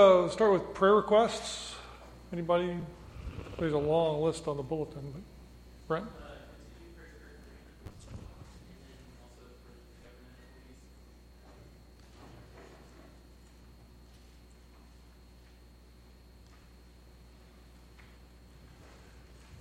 [0.00, 1.74] Uh, start with prayer requests.
[2.32, 2.74] Anybody?
[3.58, 5.12] There's a long list on the bulletin.
[5.12, 5.20] But
[5.88, 6.06] Brent?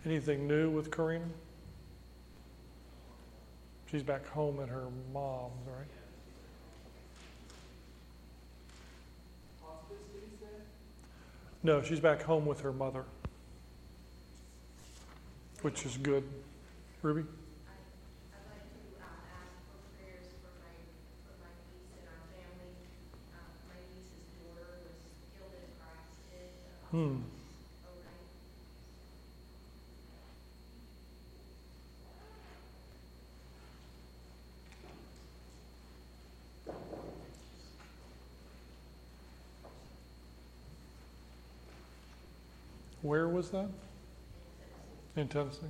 [0.05, 1.25] Anything new with Karina?
[3.91, 5.98] She's back home at her mom's, right?
[11.61, 13.03] No, she's back home with her mother,
[15.61, 16.23] which is good.
[17.01, 17.21] Ruby?
[17.21, 20.71] I'd like to uh, ask for prayers for my,
[21.27, 22.71] for my niece and our family.
[23.35, 24.99] Uh, My niece's daughter was
[25.35, 27.19] killed in a car accident uh, Hmm.
[27.87, 28.31] overnight.
[43.09, 43.67] Where was that?
[45.15, 45.65] In Tennessee?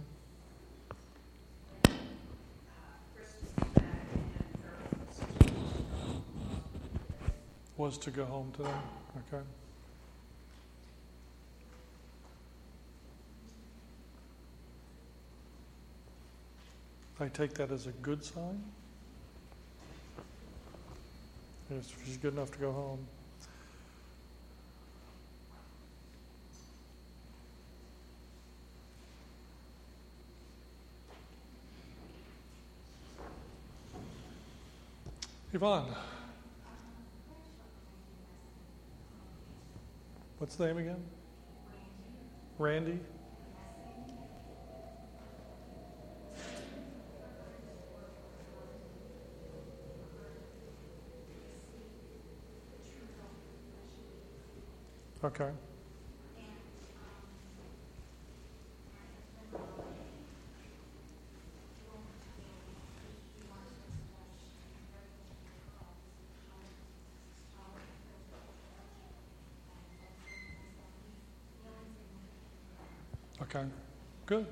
[7.77, 8.69] Was to go home today?
[9.31, 9.43] Okay.
[17.21, 18.61] I take that as a good sign?
[21.71, 23.07] Yes, she's good enough to go home.
[35.51, 35.95] Yvonne.
[40.37, 41.03] What's the name again?
[42.59, 42.99] Randy?
[55.23, 55.49] Okay.
[73.49, 73.65] Okay.
[74.27, 74.45] Good.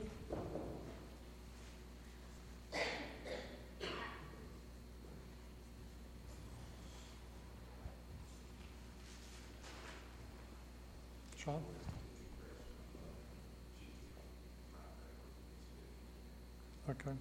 [11.37, 11.61] Sean?
[16.89, 17.11] Okay.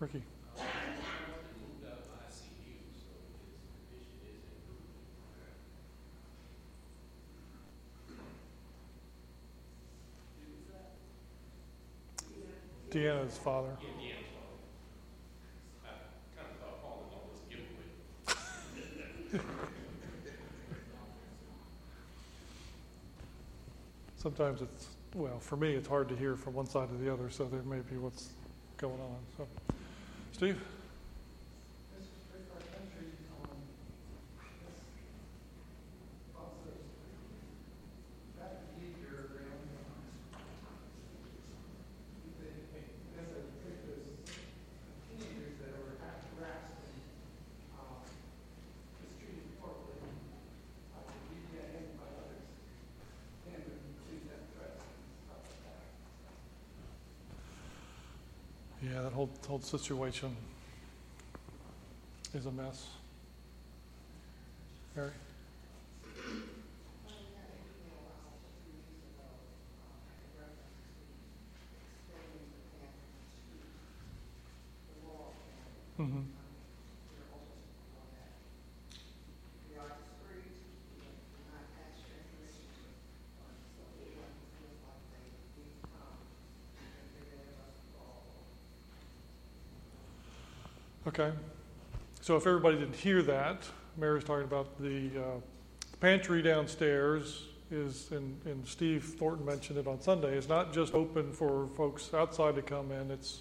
[0.00, 0.22] Ricky?
[12.92, 13.70] Deanna's father.
[24.16, 27.30] Sometimes it's, well, for me, it's hard to hear from one side to the other,
[27.30, 28.28] so there may be what's
[28.76, 29.16] going on.
[29.38, 29.48] So,
[30.32, 30.60] Steve?
[59.48, 60.34] Whole situation
[62.32, 62.86] is a mess.
[64.96, 65.10] Mary?
[91.14, 91.30] Okay.
[92.22, 93.64] So if everybody didn't hear that,
[93.98, 95.40] Mary's talking about the uh,
[96.00, 101.30] pantry downstairs is, and, and Steve Thornton mentioned it on Sunday, is not just open
[101.30, 103.10] for folks outside to come in.
[103.10, 103.40] It's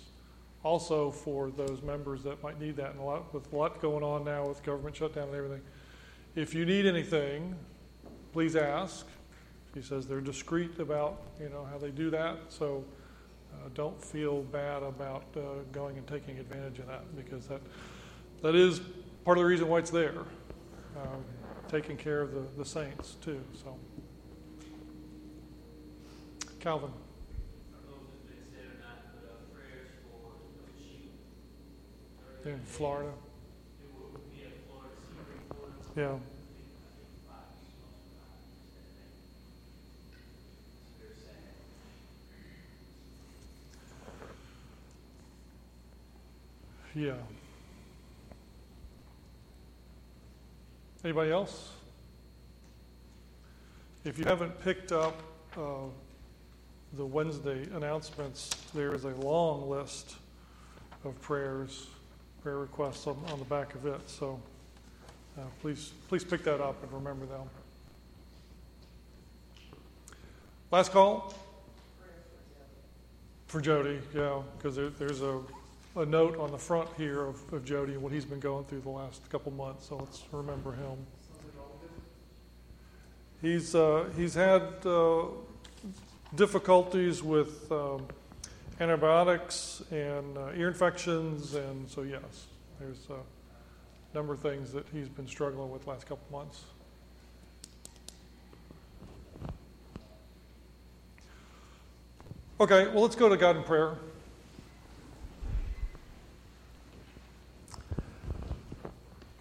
[0.63, 2.91] also for those members that might need that.
[2.91, 5.61] And a lot, with a lot going on now with government shutdown and everything.
[6.35, 7.55] If you need anything,
[8.33, 9.07] please ask.
[9.75, 12.37] She says they're discreet about, you know, how they do that.
[12.49, 12.83] So
[13.53, 17.61] uh, don't feel bad about uh, going and taking advantage of that because that
[18.41, 18.81] that is
[19.23, 20.19] part of the reason why it's there.
[20.97, 21.23] Um,
[21.69, 23.41] taking care of the, the saints too.
[23.53, 23.77] So,
[26.59, 26.89] Calvin.
[32.45, 33.11] Uh, in Florida.
[35.95, 36.15] Yeah.
[46.93, 47.13] Yeah.
[51.03, 51.71] Anybody else?
[54.03, 55.21] If you haven't picked up
[55.57, 55.87] uh,
[56.93, 60.15] the Wednesday announcements, there is a long list
[61.05, 61.87] of prayers,
[62.43, 64.09] prayer requests on, on the back of it.
[64.09, 64.39] So
[65.37, 67.47] uh, please, please pick that up and remember them.
[70.71, 71.33] Last call
[73.47, 75.41] for Jody, yeah, because there, there's a,
[75.95, 78.81] a note on the front here of, of Jody and what he's been going through
[78.81, 79.87] the last couple months.
[79.87, 80.97] So let's remember him.
[83.41, 85.25] He's uh, he's had uh,
[86.35, 88.05] difficulties with um,
[88.79, 92.45] antibiotics and uh, ear infections, and so yes,
[92.79, 96.63] there's a number of things that he's been struggling with the last couple months.
[102.59, 103.97] Okay, well, let's go to God in prayer.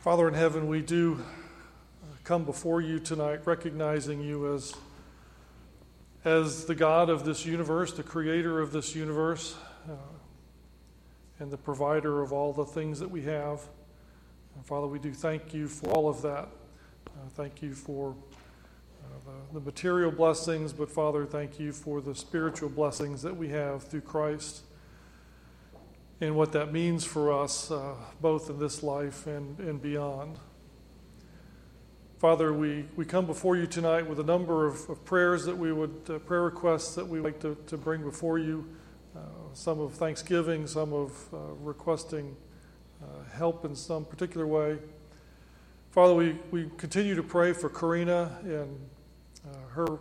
[0.00, 1.22] Father in heaven, we do
[2.24, 4.74] come before you tonight recognizing you as,
[6.24, 9.58] as the God of this universe, the creator of this universe,
[9.90, 9.92] uh,
[11.38, 13.60] and the provider of all the things that we have.
[14.56, 16.48] And Father, we do thank you for all of that.
[17.06, 18.12] Uh, thank you for
[19.04, 23.48] uh, the, the material blessings, but Father, thank you for the spiritual blessings that we
[23.48, 24.62] have through Christ
[26.20, 30.38] and what that means for us, uh, both in this life and, and beyond.
[32.18, 35.72] Father, we, we come before you tonight with a number of, of prayers that we
[35.72, 38.66] would, uh, prayer requests that we would like to, to bring before you.
[39.16, 39.20] Uh,
[39.54, 42.36] some of thanksgiving, some of uh, requesting
[43.02, 44.76] uh, help in some particular way.
[45.90, 48.78] Father, we, we continue to pray for Karina and
[49.44, 49.98] uh, her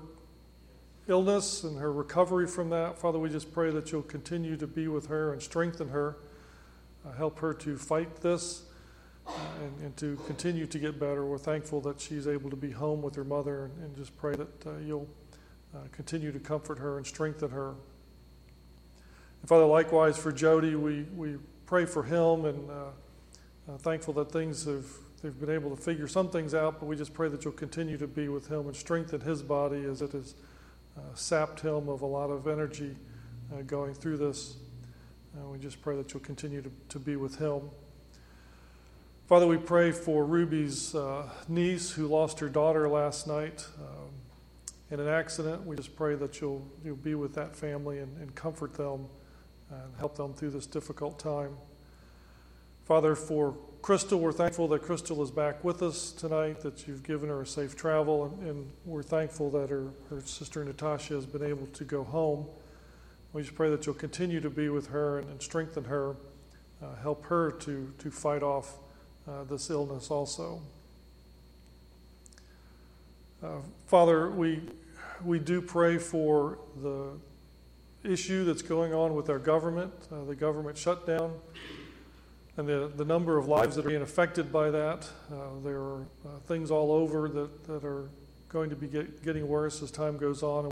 [1.10, 2.98] illness and her recovery from that.
[2.98, 6.18] Father, we just pray that you'll continue to be with her and strengthen her,
[7.06, 8.64] uh, help her to fight this
[9.28, 9.32] uh,
[9.64, 11.26] and, and, to continue to get better.
[11.26, 14.36] We're thankful that she's able to be home with her mother and, and just pray
[14.36, 15.08] that uh, you'll
[15.76, 17.70] uh, continue to comfort her and strengthen her.
[19.42, 22.74] And Father, likewise for Jody, we, we pray for him and uh,
[23.68, 24.86] uh, thankful that things have
[25.22, 27.98] they've been able to figure some things out, but we just pray that you'll continue
[27.98, 30.36] to be with him and strengthen his body as it is
[31.14, 32.96] sapped him of a lot of energy
[33.68, 34.58] going through this.
[35.52, 37.62] we just pray that you'll continue to, to be with him.
[39.30, 44.10] Father, we pray for Ruby's uh, niece who lost her daughter last night um,
[44.90, 45.64] in an accident.
[45.68, 49.06] We just pray that you'll, you'll be with that family and, and comfort them
[49.70, 51.56] and help them through this difficult time.
[52.86, 57.30] Father, for Crystal, we're thankful that Crystal is back with us tonight, that you've given
[57.30, 61.44] her a safe travel, and, and we're thankful that her, her sister Natasha has been
[61.44, 62.46] able to go home.
[63.32, 66.18] We just pray that you'll continue to be with her and, and strengthen her,
[66.84, 68.78] uh, help her to, to fight off
[69.28, 70.62] uh, this illness also.
[73.42, 74.62] Uh, Father, we,
[75.24, 77.12] we do pray for the
[78.04, 81.34] issue that's going on with our government, uh, the government shutdown,
[82.60, 85.08] and the, the number of lives that are being affected by that.
[85.32, 88.10] Uh, there are uh, things all over that, that are
[88.50, 90.70] going to be get, getting worse as time goes on.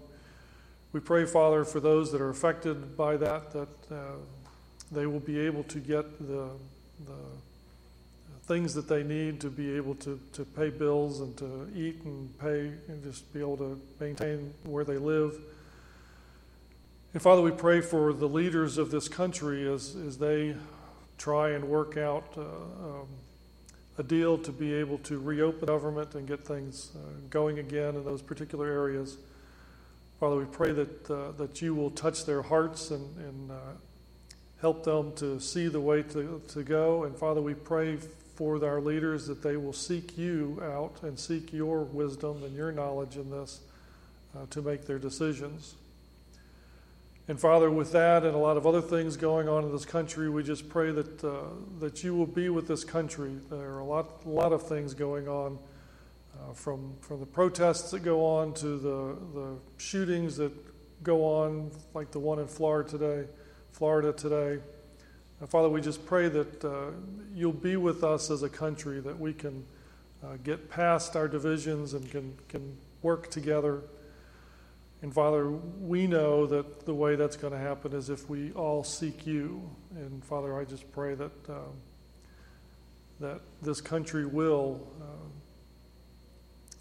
[0.91, 3.95] We pray, Father, for those that are affected by that, that uh,
[4.91, 6.49] they will be able to get the,
[7.05, 7.13] the
[8.43, 12.37] things that they need to be able to, to pay bills and to eat and
[12.37, 15.39] pay and just be able to maintain where they live.
[17.13, 20.53] And Father, we pray for the leaders of this country as, as they
[21.17, 23.07] try and work out uh, um,
[23.97, 28.05] a deal to be able to reopen government and get things uh, going again in
[28.05, 29.17] those particular areas.
[30.19, 33.55] Father, we pray that, uh, that you will touch their hearts and, and uh,
[34.61, 37.03] help them to see the way to, to go.
[37.03, 37.97] And Father, we pray
[38.35, 42.71] for our leaders that they will seek you out and seek your wisdom and your
[42.71, 43.61] knowledge in this
[44.35, 45.73] uh, to make their decisions.
[47.29, 50.29] And Father, with that and a lot of other things going on in this country,
[50.29, 51.41] we just pray that uh,
[51.79, 53.31] that you will be with this country.
[53.49, 55.59] There are a lot, a lot of things going on,
[56.33, 60.53] uh, from from the protests that go on to the the shootings that
[61.03, 63.27] go on, like the one in Florida today,
[63.71, 64.61] Florida today.
[65.45, 66.91] Father, we just pray that uh,
[67.35, 69.63] you'll be with us as a country, that we can
[70.23, 73.83] uh, get past our divisions and can, can work together.
[75.01, 78.83] And Father, we know that the way that's going to happen is if we all
[78.83, 79.69] seek you.
[79.95, 81.53] And Father, I just pray that uh,
[83.19, 85.27] that this country will uh,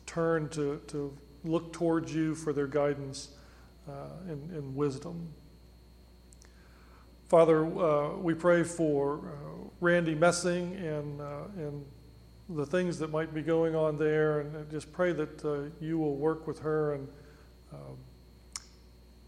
[0.04, 3.30] turn to, to look towards you for their guidance
[3.88, 3.92] uh,
[4.28, 5.32] and, and, wisdom.
[7.28, 11.84] Father, uh, we pray for uh, Randy Messing and, uh, and
[12.50, 16.46] the things that might be going on there, and just pray that you will work
[16.46, 17.08] with her and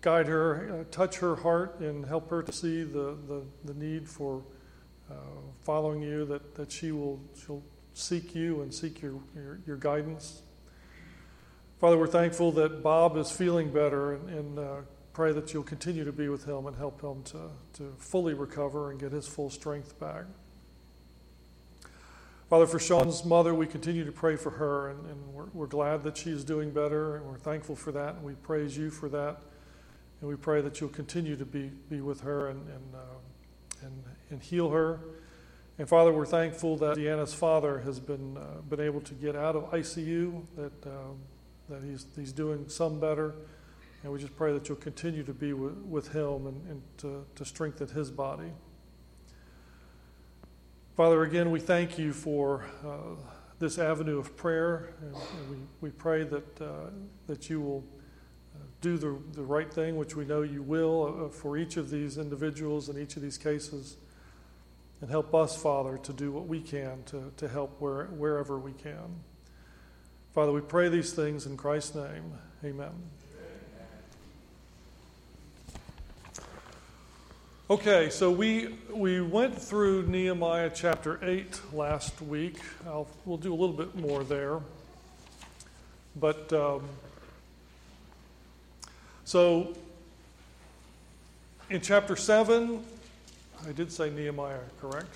[0.01, 4.43] guide her, touch her heart, and help her to see the, the, the need for
[5.63, 7.63] following you, that, that she will she'll
[7.93, 10.43] seek you and seek your, your, your guidance.
[11.79, 14.77] Father, we're thankful that Bob is feeling better and, and uh,
[15.13, 18.91] pray that you'll continue to be with him and help him to, to fully recover
[18.91, 20.25] and get his full strength back.
[22.49, 26.03] Father, for Sean's mother, we continue to pray for her, and, and we're, we're, glad
[26.05, 29.11] that she is doing better, and we're thankful for that, and we praise you for
[29.11, 29.43] that.
[30.21, 34.03] And we pray that you'll continue to be, be with her and, and, uh, and,
[34.31, 35.01] and heal her.
[35.79, 39.55] And Father, we're thankful that Deanna's father has been, uh, been able to get out
[39.55, 41.19] of ICU, that um,
[41.69, 43.35] that he's, he's doing some better.
[44.03, 47.27] And we just pray that you'll continue to be with, with him and, and to,
[47.35, 48.51] to strengthen his body.
[50.97, 53.21] Father, again, we thank you for uh,
[53.59, 54.95] this avenue of prayer.
[55.01, 56.91] And, and we, we pray that, uh,
[57.27, 57.85] that you will
[58.81, 62.19] do the, the right thing, which we know you will uh, for each of these
[62.19, 63.97] individuals in each of these cases.
[65.01, 68.73] And help us, Father, to do what we can to, to help where, wherever we
[68.73, 69.21] can.
[70.35, 72.33] Father, we pray these things in Christ's name.
[72.65, 72.93] Amen.
[77.71, 82.61] Okay, so we we went through Nehemiah chapter 8 last week.
[82.87, 84.61] I'll, we'll do a little bit more there.
[86.17, 86.89] But um,
[89.29, 89.75] so
[91.69, 92.83] in chapter 7,
[93.69, 95.15] I did say Nehemiah, correct?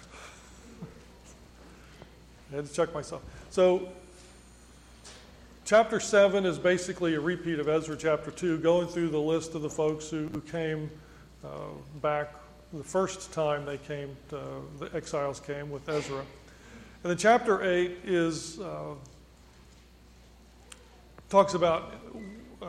[2.53, 3.23] I had to check myself.
[3.49, 3.89] So
[5.65, 9.63] Chapter 7 is basically a repeat of Ezra chapter 2, going through the list of
[9.63, 10.91] the folks who, who came
[11.43, 11.49] uh,
[12.03, 12.35] back
[12.75, 14.39] the first time they came, to,
[14.79, 16.19] the exiles came with Ezra.
[16.19, 18.95] And then chapter 8 is, uh,
[21.31, 21.95] talks about
[22.61, 22.67] uh,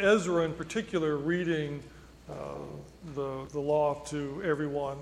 [0.00, 1.82] Ezra in particular reading
[2.30, 2.34] uh,
[3.14, 4.96] the, the law to everyone,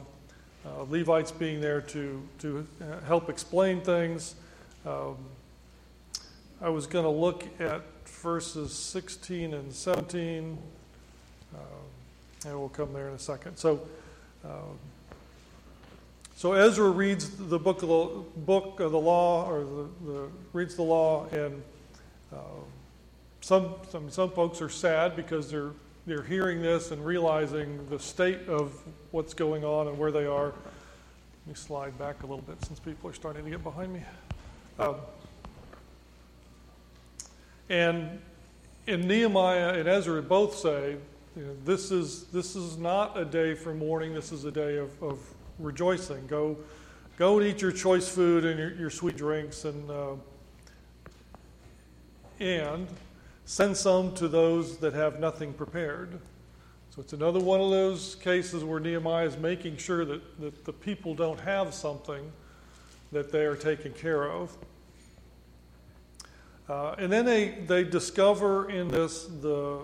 [0.66, 4.34] uh, Levites being there to, to uh, help explain things.
[4.84, 5.16] Um,
[6.60, 10.58] I was going to look at verses 16 and 17,
[11.54, 11.58] uh,
[12.44, 13.56] and we'll come there in a second.
[13.56, 13.86] So,
[14.44, 14.48] uh,
[16.34, 20.74] so Ezra reads the book of the book of the law, or the, the reads
[20.74, 21.62] the law, and
[22.32, 22.36] uh,
[23.48, 25.70] some, some some folks are sad because they're
[26.06, 28.74] they're hearing this and realizing the state of
[29.10, 30.48] what's going on and where they are.
[30.48, 34.02] Let me slide back a little bit since people are starting to get behind me.
[34.78, 34.96] Um,
[37.70, 38.18] and
[38.86, 40.96] in Nehemiah and Ezra both say,
[41.34, 44.76] you know, this, is, this is not a day for mourning, this is a day
[44.76, 45.18] of, of
[45.58, 46.26] rejoicing.
[46.26, 46.54] Go,
[47.16, 50.14] go and eat your choice food and your, your sweet drinks, and, uh,
[52.40, 52.86] and
[53.48, 56.20] send some to those that have nothing prepared.
[56.90, 60.72] So it's another one of those cases where Nehemiah is making sure that, that the
[60.74, 62.30] people don't have something
[63.10, 64.54] that they are taking care of.
[66.68, 69.80] Uh, and then they, they discover in this the,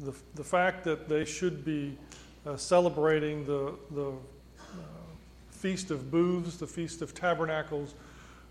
[0.00, 1.96] the, the fact that they should be
[2.46, 4.74] uh, celebrating the, the uh,
[5.50, 7.94] Feast of Booths, the Feast of Tabernacles,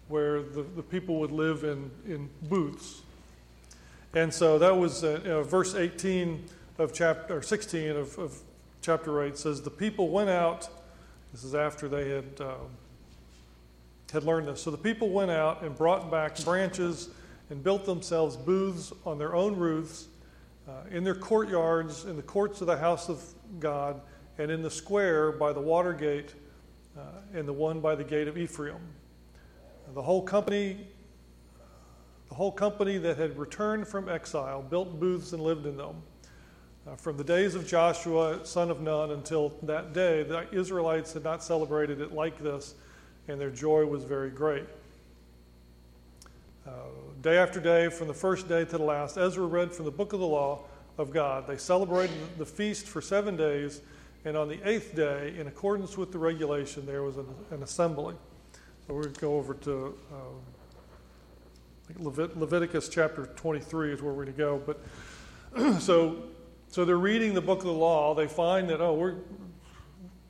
[0.07, 3.03] where the, the people would live in, in booths.
[4.15, 6.45] And so that was uh, verse 18
[6.77, 8.39] of chapter, or 16 of, of,
[8.81, 10.69] chapter 8 says, The people went out,
[11.33, 12.69] this is after they had, um,
[14.13, 14.61] had learned this.
[14.61, 17.09] So the people went out and brought back branches
[17.49, 20.07] and built themselves booths on their own roofs,
[20.65, 23.21] uh, in their courtyards, in the courts of the house of
[23.59, 23.99] God,
[24.37, 26.33] and in the square by the water gate,
[26.97, 27.01] uh,
[27.33, 28.79] and the one by the gate of Ephraim.
[29.93, 30.87] The whole company,
[32.29, 35.95] the whole company that had returned from exile, built booths and lived in them.
[36.87, 41.23] Uh, from the days of Joshua, son of Nun, until that day, the Israelites had
[41.23, 42.75] not celebrated it like this,
[43.27, 44.65] and their joy was very great.
[46.67, 46.71] Uh,
[47.21, 50.13] day after day, from the first day to the last, Ezra read from the book
[50.13, 50.61] of the law
[50.97, 51.47] of God.
[51.47, 53.81] They celebrated the feast for seven days,
[54.23, 58.15] and on the eighth day, in accordance with the regulation, there was an, an assembly.
[58.87, 60.15] So to go over to uh,
[61.99, 64.61] Levit- Leviticus chapter 23 is where we're going to go.
[64.65, 66.23] But so,
[66.67, 68.13] so they're reading the book of the law.
[68.13, 69.15] They find that oh, we're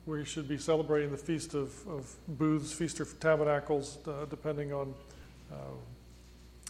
[0.06, 4.94] we should be celebrating the Feast of, of Booths, Feast of Tabernacles, uh, depending on
[5.52, 5.56] uh,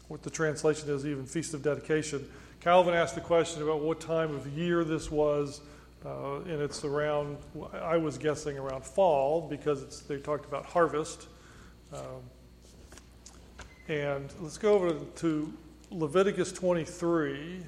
[0.09, 2.26] what the translation is, even Feast of Dedication.
[2.61, 5.61] Calvin asked the question about what time of year this was,
[6.07, 7.37] uh, and it's around,
[7.75, 11.26] I was guessing around fall because they talked about harvest.
[11.93, 12.23] Um,
[13.88, 15.52] and let's go over to
[15.90, 17.62] Leviticus 23.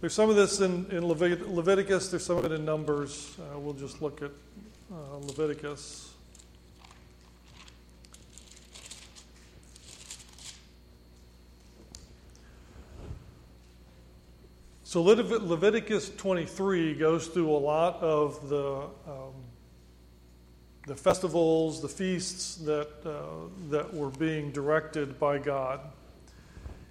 [0.00, 3.36] There's some of this in, in Leviticus, there's some of it in Numbers.
[3.38, 4.30] Uh, we'll just look at
[4.92, 6.12] uh, Leviticus.
[14.82, 19.34] So Leviticus 23 goes through a lot of the, um,
[20.90, 25.78] the festivals, the feasts that, uh, that were being directed by God.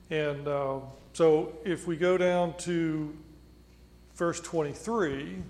[0.09, 0.79] And uh,
[1.11, 3.13] so if we go down to
[4.15, 5.43] verse 23,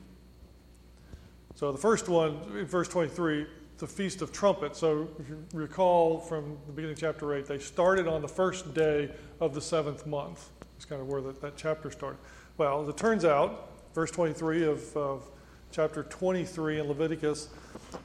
[1.53, 3.45] so the first one, verse 23,
[3.77, 4.79] the Feast of Trumpets.
[4.79, 8.73] So if you recall from the beginning of chapter 8, they started on the first
[8.73, 10.49] day of the seventh month.
[10.75, 12.17] It's kind of where that, that chapter started.
[12.57, 15.29] Well, as it turns out, verse 23 of, of
[15.71, 17.49] chapter 23 in Leviticus,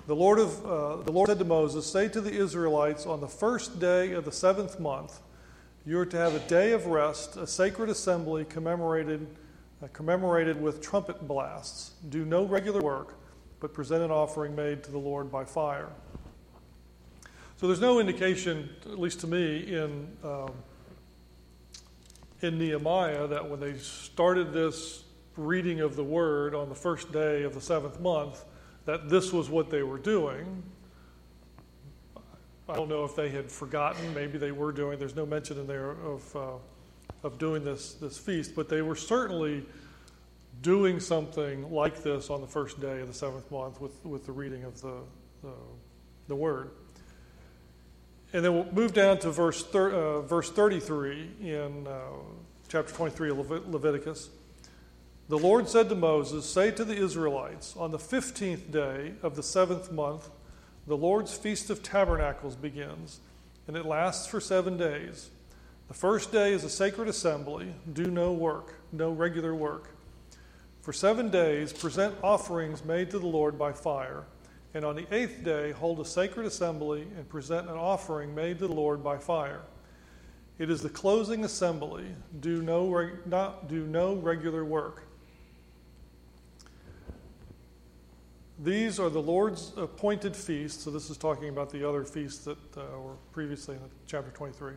[0.06, 3.28] the Lord, of, uh, the Lord said to Moses, Say to the Israelites, on the
[3.28, 5.21] first day of the seventh month,
[5.87, 9.26] you are to have a day of rest, a sacred assembly commemorated,
[9.83, 11.92] uh, commemorated with trumpet blasts.
[12.09, 13.16] Do no regular work,
[13.61, 15.88] but present an offering made to the Lord by fire.
[17.56, 20.09] So there's no indication, at least to me, in.
[20.23, 20.52] Um,
[22.44, 25.04] in Nehemiah that when they started this
[25.37, 28.45] reading of the word on the first day of the seventh month,
[28.87, 30.62] that this was what they were doing.
[32.69, 34.14] I don't know if they had forgotten.
[34.14, 34.99] Maybe they were doing.
[34.99, 36.53] There's no mention in there of uh,
[37.23, 39.67] of doing this this feast, but they were certainly
[40.62, 44.33] doing something like this on the first day of the seventh month with with the
[44.33, 45.00] reading of the
[45.42, 45.53] the,
[46.29, 46.70] the word.
[48.33, 52.01] And then we'll move down to verse, thir- uh, verse 33 in uh,
[52.68, 54.29] chapter 23 of Levit- Leviticus.
[55.27, 59.43] The Lord said to Moses, Say to the Israelites, on the 15th day of the
[59.43, 60.29] seventh month,
[60.87, 63.21] the Lord's Feast of Tabernacles begins,
[63.67, 65.31] and it lasts for seven days.
[65.89, 67.75] The first day is a sacred assembly.
[67.91, 69.89] Do no work, no regular work.
[70.83, 74.25] For seven days, present offerings made to the Lord by fire.
[74.75, 78.67] And on the eighth day, hold a sacred assembly and present an offering made to
[78.67, 79.63] the Lord by fire.
[80.59, 82.05] It is the closing assembly.
[82.41, 85.04] Do no, not, do no regular work.
[88.59, 90.85] These are the Lord's appointed feasts.
[90.85, 94.75] So, this is talking about the other feasts that uh, were previously in chapter 23,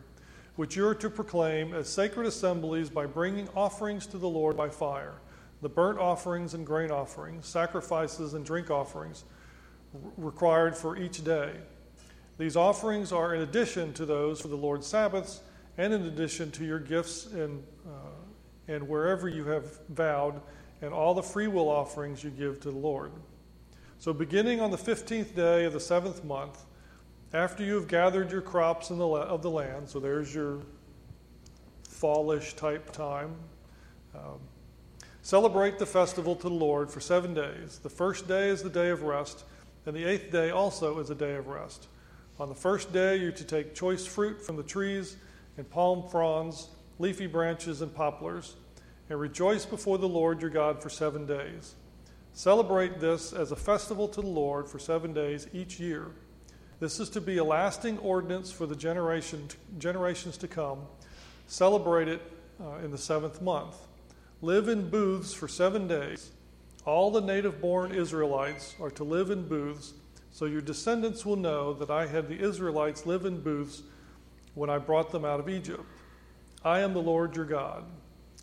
[0.56, 4.68] which you are to proclaim as sacred assemblies by bringing offerings to the Lord by
[4.68, 5.20] fire
[5.60, 9.24] the burnt offerings and grain offerings, sacrifices and drink offerings
[10.16, 11.52] required for each day.
[12.36, 15.40] These offerings are in addition to those for the Lord's Sabbaths
[15.76, 20.40] and in addition to your gifts and, uh, and wherever you have vowed
[20.80, 23.10] and all the free will offerings you give to the Lord.
[23.98, 26.64] So, beginning on the 15th day of the seventh month,
[27.32, 30.60] after you have gathered your crops the of the land, so there's your
[31.82, 33.34] fallish type time,
[34.14, 34.38] um,
[35.22, 37.80] celebrate the festival to the Lord for seven days.
[37.82, 39.44] The first day is the day of rest
[39.88, 41.88] and the eighth day also is a day of rest.
[42.38, 45.16] On the first day, you're to take choice fruit from the trees
[45.56, 48.56] and palm fronds, leafy branches, and poplars,
[49.08, 51.74] and rejoice before the Lord your God for seven days.
[52.38, 56.12] Celebrate this as a festival to the Lord for seven days each year.
[56.78, 59.48] This is to be a lasting ordinance for the generation,
[59.80, 60.82] generations to come.
[61.48, 62.22] Celebrate it
[62.64, 63.74] uh, in the seventh month.
[64.40, 66.30] Live in booths for seven days
[66.84, 69.94] all the native born Israelites are to live in booths,
[70.30, 73.82] so your descendants will know that I had the Israelites live in booths
[74.54, 75.82] when I brought them out of Egypt.
[76.64, 77.82] I am the Lord your God.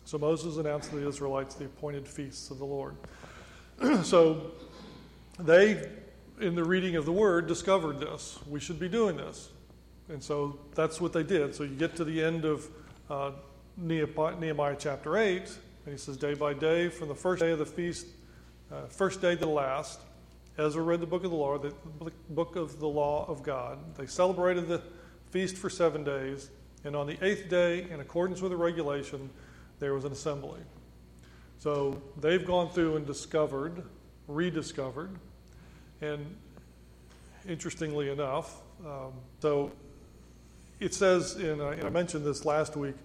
[0.04, 2.94] So Moses announced to the Israelites the appointed feasts of the Lord.
[4.02, 4.52] so
[5.38, 5.88] they,
[6.40, 8.38] in the reading of the word, discovered this.
[8.48, 9.50] We should be doing this.
[10.08, 11.54] And so that's what they did.
[11.54, 12.68] So you get to the end of
[13.10, 13.32] uh,
[13.76, 15.48] Nehemiah chapter 8, and
[15.86, 18.06] he says, Day by day, from the first day of the feast
[18.72, 20.00] uh, first day to the last,
[20.58, 21.72] Ezra read the book of the law, the
[22.30, 23.78] book of the law of God.
[23.96, 24.82] They celebrated the
[25.30, 26.50] feast for seven days,
[26.82, 29.30] and on the eighth day, in accordance with the regulation,
[29.78, 30.60] there was an assembly.
[31.58, 33.82] So they've gone through and discovered,
[34.28, 35.10] rediscovered,
[36.00, 36.24] and
[37.48, 39.72] interestingly enough, um, so
[40.80, 42.96] it says in, uh, I mentioned this last week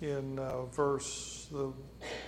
[0.00, 1.72] in uh, verse, the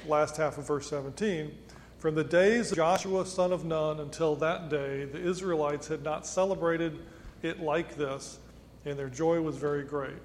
[0.07, 1.57] last half of verse 17
[1.99, 6.27] From the days of Joshua, son of Nun, until that day, the Israelites had not
[6.27, 6.99] celebrated
[7.43, 8.39] it like this,
[8.85, 10.19] and their joy was very great.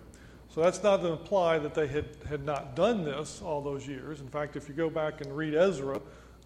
[0.55, 4.21] So that's not to imply that they had, had not done this all those years.
[4.21, 5.99] In fact, if you go back and read Ezra,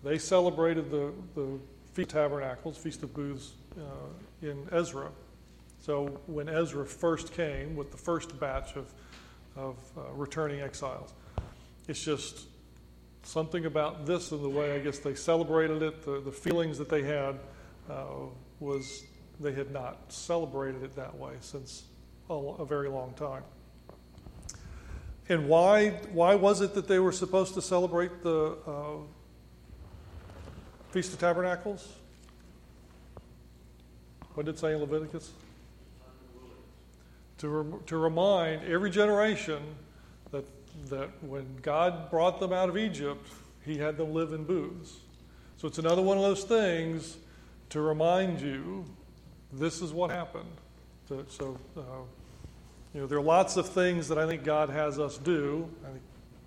[0.04, 1.60] they celebrated the, the
[1.93, 3.82] Feast of Tabernacles, Feast of Booths uh,
[4.41, 5.12] in Ezra.
[5.80, 8.91] So when Ezra first came with the first batch of,
[9.56, 11.13] of uh, returning exiles,
[11.88, 12.48] it's just
[13.22, 16.89] something about this and the way I guess they celebrated it, the, the feelings that
[16.89, 17.36] they had
[17.88, 18.06] uh,
[18.60, 19.04] was
[19.39, 21.84] they had not celebrated it that way since
[22.28, 23.43] a, a very long time.
[25.29, 28.97] And why, why was it that they were supposed to celebrate the uh,
[30.89, 31.87] Feast of Tabernacles?
[34.33, 35.31] What did it say in Leviticus?
[37.37, 39.61] To, to remind every generation
[40.31, 40.45] that,
[40.89, 43.27] that when God brought them out of Egypt,
[43.63, 44.97] He had them live in booths.
[45.57, 47.17] So it's another one of those things
[47.69, 48.83] to remind you
[49.53, 50.49] this is what happened.
[51.07, 51.81] So, so uh,
[52.93, 55.69] you know, there are lots of things that I think God has us do.
[55.86, 56.02] I think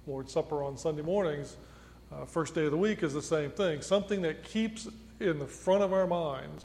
[0.07, 1.57] Lord's Supper on Sunday mornings,
[2.13, 3.81] uh, first day of the week, is the same thing.
[3.81, 4.89] Something that keeps
[5.21, 6.65] in the front of our minds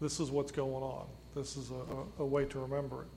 [0.00, 1.06] this is what's going on.
[1.34, 3.08] This is a, a, way to remember it.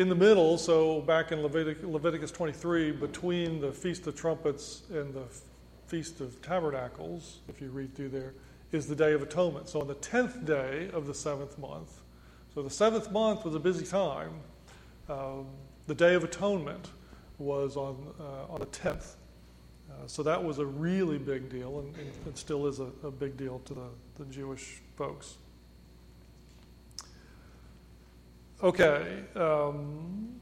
[0.00, 5.14] In the middle, so back in Levitic, Leviticus 23, between the Feast of Trumpets and
[5.14, 5.24] the
[5.86, 8.34] Feast of Tabernacles, if you read through there,
[8.72, 9.68] is the Day of Atonement.
[9.68, 11.99] So on the 10th day of the seventh month,
[12.54, 14.32] so the seventh month was a busy time.
[15.08, 15.46] Um,
[15.86, 16.90] the Day of Atonement
[17.38, 19.14] was on, uh, on the 10th.
[19.90, 21.94] Uh, so that was a really big deal, and,
[22.26, 25.36] it still is a, a, big deal to the, the Jewish folks.
[28.62, 29.24] Okay.
[29.34, 30.40] Um,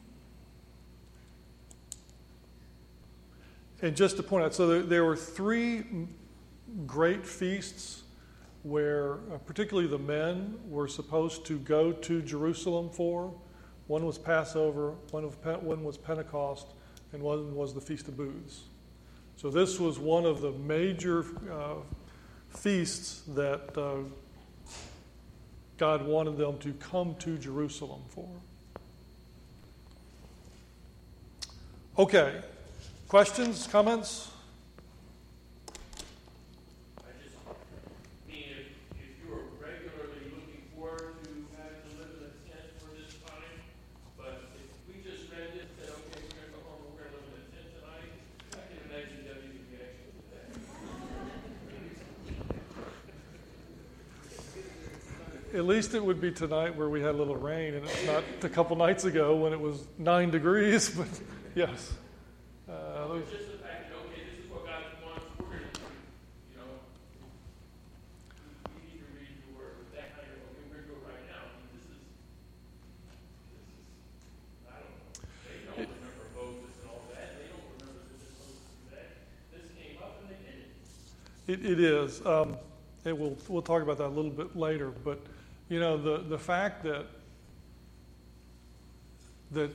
[3.81, 5.85] and just to point out, so there, there were three
[6.87, 8.03] great feasts
[8.69, 13.33] where uh, particularly the men were supposed to go to Jerusalem for.
[13.87, 16.67] One was Passover, one, of, one was Pentecost,
[17.13, 18.65] and one was the Feast of Booths.
[19.37, 21.77] So this was one of the major uh,
[22.51, 23.99] feasts that uh,
[25.79, 28.29] God wanted them to come to Jerusalem for.
[31.99, 32.41] Okay,
[33.09, 34.31] questions, comments?
[55.69, 58.49] Least it would be tonight where we had a little rain, and it's not a
[58.49, 60.89] couple nights ago when it was nine degrees.
[60.97, 61.09] But
[61.55, 61.93] yes.
[62.69, 65.27] Uh, just the fact that okay, this is what God wants.
[65.37, 65.81] We're going to,
[66.49, 66.73] you know,
[68.77, 69.77] we need to read the word.
[69.93, 71.45] That kind of okay, we're going to do it right now.
[71.69, 72.01] This is,
[73.53, 73.93] this is,
[74.73, 75.21] I don't know.
[75.45, 77.29] They don't remember Moses and all that.
[77.37, 79.09] They don't remember this is supposed to that.
[79.53, 81.61] This came up and they did it.
[81.61, 82.25] It, it is.
[82.25, 82.57] Um,
[83.05, 85.21] and we'll, we'll talk about that a little bit later, but
[85.69, 87.07] you know, the, the fact that,
[89.53, 89.71] that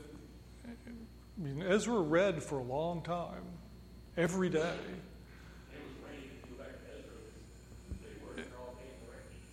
[0.65, 3.43] I mean, Ezra read for a long time,
[4.17, 4.73] every day.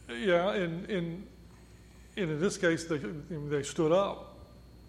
[0.09, 1.27] Yeah, and, and,
[2.17, 4.39] and in this case, they, they stood up.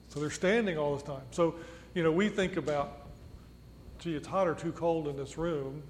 [0.10, 1.22] So they're standing all this time.
[1.32, 1.56] So,
[1.94, 3.08] you know, we think about,
[4.00, 5.84] gee, it's hot or too cold in this room,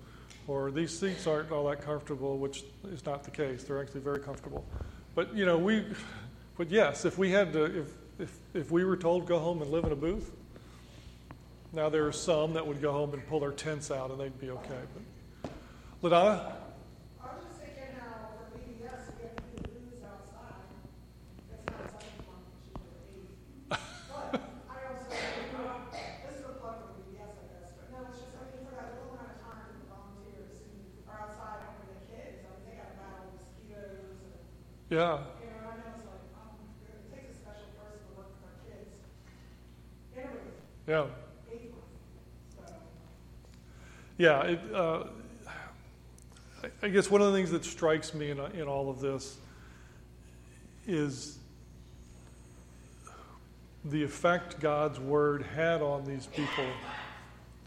[0.47, 3.63] or these seats aren't all that comfortable, which is not the case.
[3.63, 4.65] They're actually very comfortable.
[5.15, 5.83] But you know, we,
[6.57, 7.87] but yes, if we had to, if
[8.19, 10.31] if if we were told go home and live in a booth,
[11.73, 14.39] now there are some that would go home and pull their tents out and they'd
[14.39, 14.79] be okay.
[16.01, 16.53] But Ladonna.
[34.91, 35.19] Yeah.
[40.85, 41.05] Yeah.
[44.17, 44.41] Yeah.
[44.43, 45.03] It, uh,
[46.83, 49.37] I guess one of the things that strikes me in, in all of this
[50.85, 51.37] is
[53.85, 56.65] the effect God's word had on these people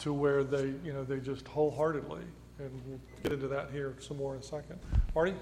[0.01, 2.21] to where they, you know, they just wholeheartedly,
[2.59, 4.79] and we'll get into that here some more in a second.
[5.15, 5.35] Marty?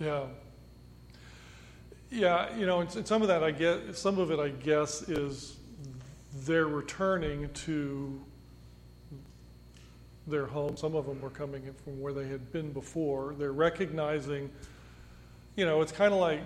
[0.00, 0.26] Yeah.
[2.10, 5.56] Yeah, you know, and, some of that I get, some of it I guess is
[6.44, 8.20] they're returning to
[10.26, 10.76] their home.
[10.76, 13.34] Some of them were coming in from where they had been before.
[13.38, 14.50] They're recognizing,
[15.56, 16.40] you know, it's kind of like,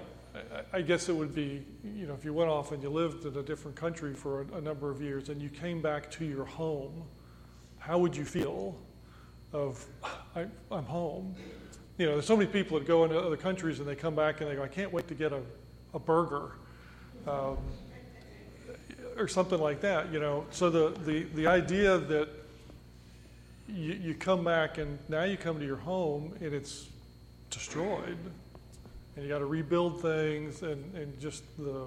[0.73, 3.37] I, guess it would be, you know, if you went off and you lived in
[3.37, 6.47] a different country for a, a number of years and you came back to your
[6.47, 7.05] home,
[7.79, 8.77] how would you feel
[9.53, 9.85] of,
[10.35, 11.37] I, I'm home?
[11.99, 14.41] You know, there's so many people that go into other countries and they come back
[14.41, 15.41] and they go, I can't wait to get a,
[15.95, 16.53] a burger.
[17.27, 17.59] Um,
[19.17, 20.47] or something like that, you know.
[20.51, 22.29] So the, the, the idea that
[23.69, 26.89] you, you come back and now you come to your home and it's
[27.51, 28.19] destroyed
[29.15, 31.87] and you got to rebuild things and, and just the,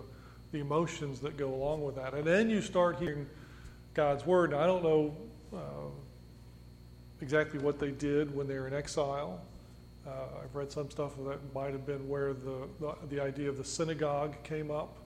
[0.51, 2.13] the emotions that go along with that.
[2.13, 3.27] And then you start hearing
[3.93, 4.51] God's word.
[4.51, 5.15] Now, I don't know
[5.53, 5.89] uh,
[7.21, 9.41] exactly what they did when they were in exile.
[10.07, 13.57] Uh, I've read some stuff that might have been where the, the, the idea of
[13.57, 14.99] the synagogue came up.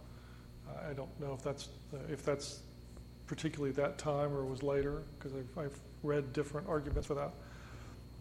[0.87, 2.59] I don't know if that's uh, if that's
[3.27, 7.31] particularly that time or was later because I've, I've read different arguments for that.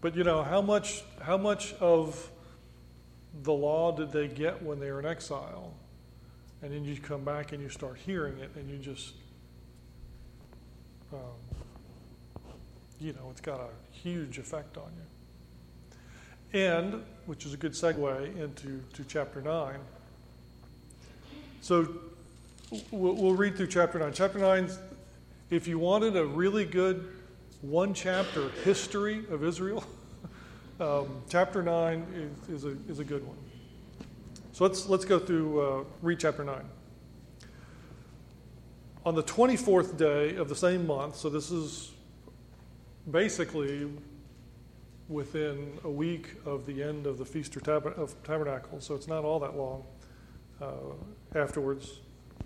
[0.00, 2.30] But you know how much how much of
[3.42, 5.74] the law did they get when they were in exile,
[6.62, 9.14] and then you come back and you start hearing it and you just
[11.12, 11.18] um,
[13.00, 15.17] you know it's got a huge effect on you.
[16.52, 19.76] And, which is a good segue into to chapter 9.
[21.60, 21.88] So
[22.90, 24.12] we'll, we'll read through chapter 9.
[24.14, 24.70] Chapter 9,
[25.50, 27.06] if you wanted a really good
[27.60, 29.84] one chapter history of Israel,
[30.80, 33.36] um, chapter 9 is, is, a, is a good one.
[34.52, 36.62] So let's, let's go through, uh, read chapter 9.
[39.04, 41.92] On the 24th day of the same month, so this is
[43.10, 43.90] basically
[45.08, 47.62] within a week of the end of the Feast of
[48.24, 49.84] Tabernacles, so it's not all that long
[50.60, 50.94] uh,
[51.34, 52.00] afterwards.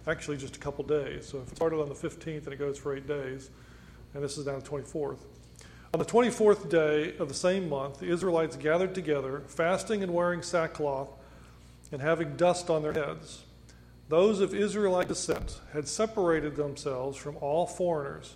[0.07, 1.27] Actually, just a couple days.
[1.27, 3.51] So if it started on the 15th and it goes for eight days,
[4.15, 5.19] and this is now the 24th.
[5.95, 10.43] On the 24th day of the same month, the Israelites gathered together, fasting and wearing
[10.43, 11.11] sackcloth
[11.91, 13.43] and having dust on their heads.
[14.09, 18.35] Those of Israelite descent had separated themselves from all foreigners.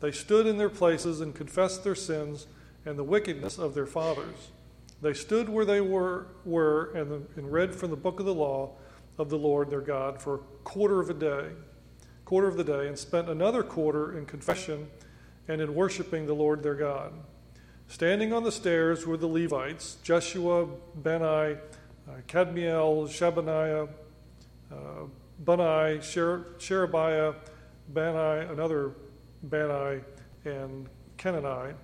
[0.00, 2.46] They stood in their places and confessed their sins
[2.86, 4.48] and the wickedness of their fathers.
[5.00, 8.72] They stood where they were, were and, and read from the book of the law
[9.18, 11.50] of the Lord their God for a quarter of a day,
[12.24, 14.88] quarter of the day, and spent another quarter in confession
[15.48, 17.12] and in worshiping the Lord their God.
[17.88, 21.56] Standing on the stairs were the Levites, Jeshua, Bani, uh,
[22.26, 23.88] Kadmiel, Shebaniah,
[24.72, 25.06] uh,
[25.44, 25.98] Bunai,
[26.58, 27.34] Sherebiah,
[27.88, 28.92] Bani, another
[29.42, 30.00] Bani,
[30.46, 31.74] and Kenani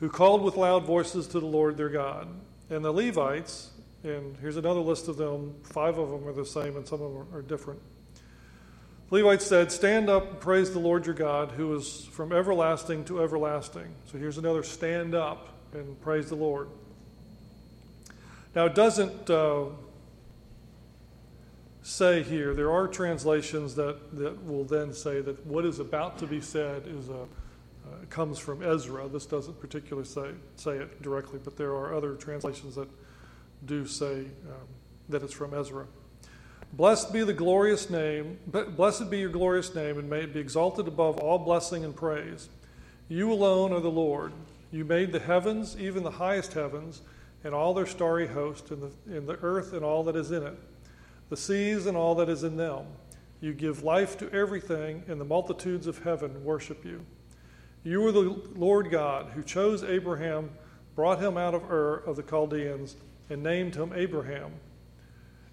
[0.00, 2.28] who called with loud voices to the Lord their God.
[2.68, 3.70] And the Levites,
[4.02, 7.12] and here's another list of them, five of them are the same and some of
[7.12, 7.80] them are different.
[9.08, 13.04] The Levites said, Stand up and praise the Lord your God, who is from everlasting
[13.04, 13.94] to everlasting.
[14.06, 16.68] So here's another stand up and praise the Lord.
[18.54, 19.66] Now, it doesn't uh,
[21.82, 26.26] say here, there are translations that, that will then say that what is about to
[26.26, 27.26] be said is a
[28.10, 29.08] comes from Ezra.
[29.08, 32.88] This doesn't particularly say, say it directly, but there are other translations that
[33.64, 34.66] do say um,
[35.08, 35.86] that it's from Ezra.
[36.72, 40.88] Blessed be the glorious name, blessed be your glorious name, and may it be exalted
[40.88, 42.48] above all blessing and praise.
[43.08, 44.32] You alone are the Lord.
[44.72, 47.02] You made the heavens, even the highest heavens,
[47.44, 50.42] and all their starry host, and the, and the earth and all that is in
[50.42, 50.58] it,
[51.30, 52.84] the seas and all that is in them.
[53.40, 57.06] You give life to everything, and the multitudes of heaven worship you.
[57.86, 60.50] You are the Lord God who chose Abraham,
[60.96, 62.96] brought him out of Ur of the Chaldeans,
[63.30, 64.54] and named him Abraham.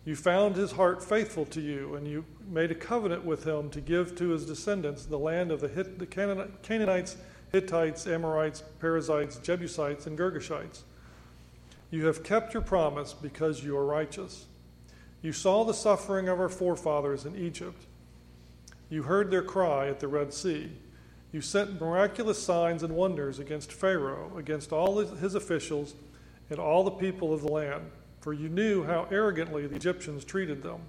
[0.03, 3.79] You found his heart faithful to you, and you made a covenant with him to
[3.79, 7.17] give to his descendants the land of the, Hit, the Canaanites,
[7.51, 10.81] Hittites, Amorites, Perizzites, Jebusites, and Girgashites.
[11.91, 14.47] You have kept your promise because you are righteous.
[15.21, 17.85] You saw the suffering of our forefathers in Egypt.
[18.89, 20.71] You heard their cry at the Red Sea.
[21.33, 25.95] You sent miraculous signs and wonders against Pharaoh, against all his officials,
[26.51, 27.89] and all the people of the land,
[28.21, 30.81] for you knew how arrogantly the Egyptians treated them.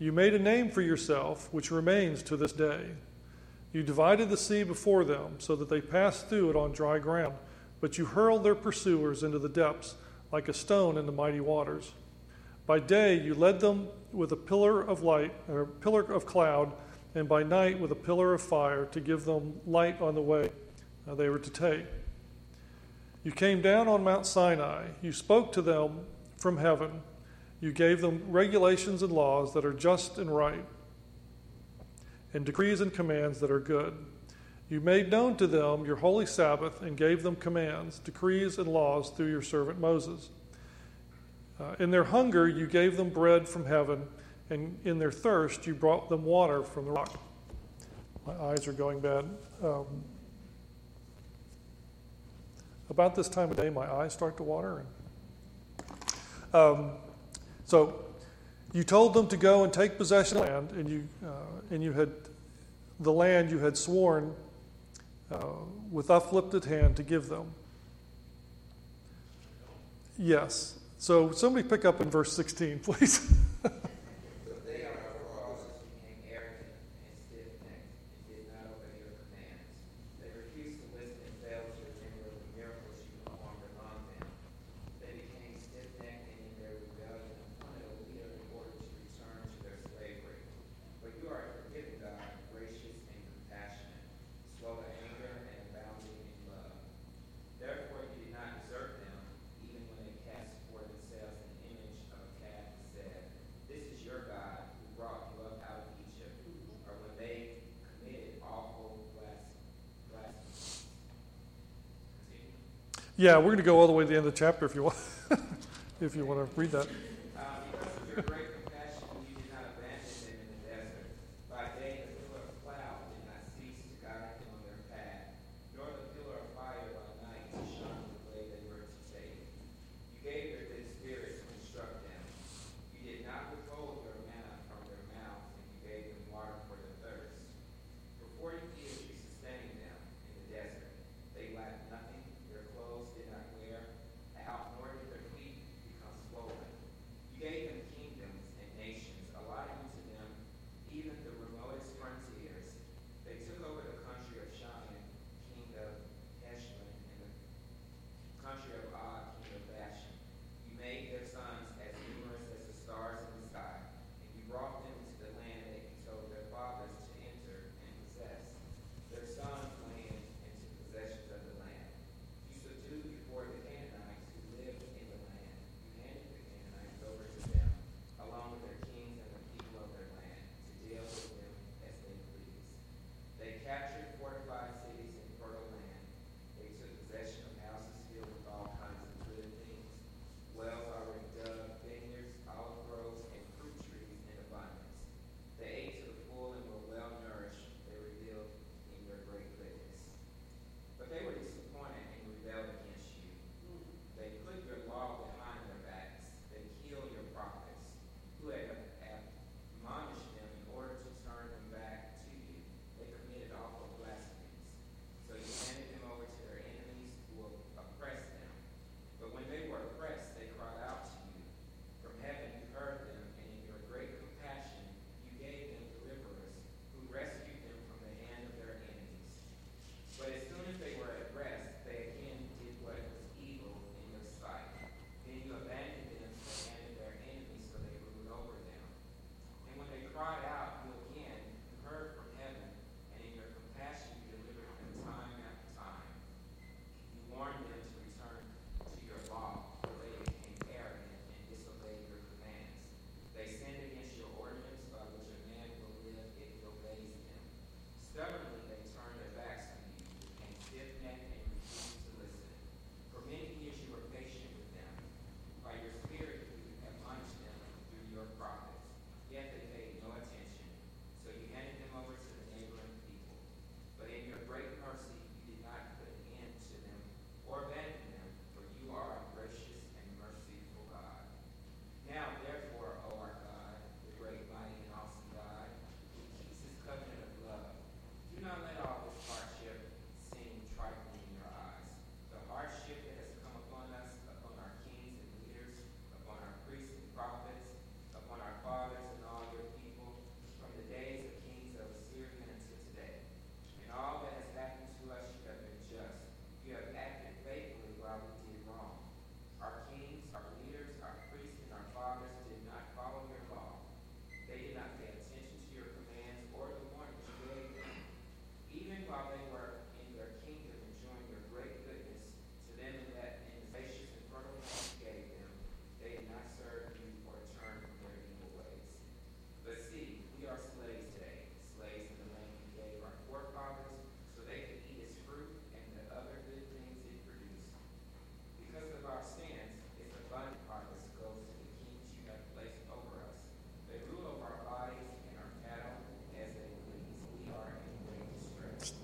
[0.00, 2.86] You made a name for yourself, which remains to this day.
[3.72, 7.34] You divided the sea before them, so that they passed through it on dry ground,
[7.80, 9.94] but you hurled their pursuers into the depths,
[10.32, 11.92] like a stone in the mighty waters.
[12.66, 16.72] By day you led them with a pillar of light, or a pillar of cloud
[17.16, 20.50] and by night with a pillar of fire to give them light on the way
[21.08, 21.86] uh, they were to take.
[23.24, 24.88] You came down on Mount Sinai.
[25.02, 26.00] You spoke to them
[26.36, 27.02] from heaven.
[27.60, 30.64] You gave them regulations and laws that are just and right,
[32.34, 33.94] and decrees and commands that are good.
[34.68, 39.10] You made known to them your holy Sabbath and gave them commands, decrees, and laws
[39.10, 40.28] through your servant Moses.
[41.58, 44.06] Uh, in their hunger, you gave them bread from heaven,
[44.50, 47.20] and in their thirst, you brought them water from the rock.
[48.26, 49.24] My eyes are going bad.
[49.62, 49.86] Um,
[52.88, 54.84] about this time of day, my eyes start to water.
[56.52, 56.92] Um,
[57.64, 58.04] so,
[58.72, 61.30] you told them to go and take possession of the land, and you uh,
[61.70, 62.10] and you had
[63.00, 64.34] the land you had sworn
[65.30, 65.38] uh,
[65.90, 67.52] with uplifted hand to give them.
[70.18, 70.78] Yes.
[70.98, 73.32] So somebody pick up in verse 16, please.
[73.62, 73.82] But
[74.64, 76.72] they on our forefathers became arrogant
[77.04, 79.68] and stiff-necked and did not obey your commands.
[80.24, 84.24] They refused to listen and failed to remember the miracles you performed among them.
[85.04, 89.58] They became stiff-necked and in their rebellion appointed a leader in order to return to
[89.68, 90.48] their slavery.
[91.04, 92.24] But you are a forgiving God,
[92.56, 94.00] gracious and compassionate,
[94.56, 96.72] slow to anger and abounding in love.
[97.60, 99.16] Therefore you did not desert them,
[99.60, 103.20] even when they cast before themselves an image of a calf and said,
[103.68, 106.36] This is your God who brought you up out of Egypt,
[106.86, 109.50] or when they committed awful blas-
[110.12, 110.86] blasphemies.
[112.28, 112.54] Continue.
[113.16, 114.74] Yeah, we're going to go all the way to the end of the chapter if
[114.74, 114.96] you want.
[116.00, 116.86] if you want to read that.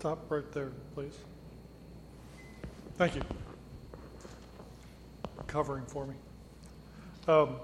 [0.02, 1.16] Stop right there, please.
[2.98, 3.22] Thank you.
[5.46, 6.16] Covering for me.
[7.28, 7.54] Um,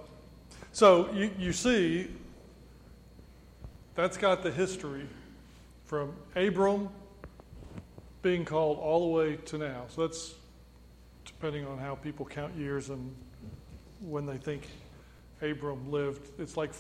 [0.71, 2.07] so you, you see,
[3.97, 5.09] that's got the history
[5.85, 6.91] from Abram
[8.23, 9.87] being called all the way to now.
[9.89, 10.35] So that's
[11.25, 13.17] depending on how people count years and
[14.01, 14.69] when they think
[15.43, 16.31] Abram lived.
[16.39, 16.71] It's like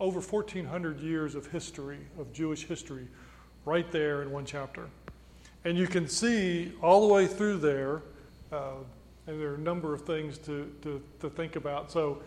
[0.00, 3.08] over 1,400 years of history, of Jewish history,
[3.64, 4.90] right there in one chapter.
[5.64, 8.02] And you can see all the way through there,
[8.52, 8.74] uh,
[9.26, 11.90] and there are a number of things to, to, to, think about.
[11.92, 12.22] So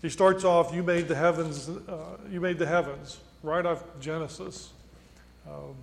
[0.00, 4.70] he starts off, you made the heavens, uh, you made the heavens, right off Genesis.
[5.46, 5.74] Um,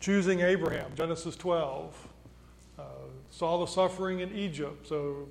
[0.00, 2.08] choosing Abraham, Genesis 12.
[2.78, 2.82] Uh,
[3.30, 5.28] saw the suffering in Egypt, so